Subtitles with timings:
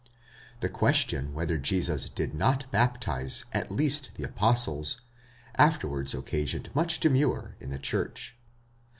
[0.61, 4.97] The question whether Jesus did not baptize at least the apostles,
[5.57, 8.35] afterwards occasioned much demur in the church.